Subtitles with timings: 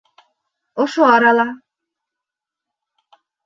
[0.81, 1.47] —Ошо арала.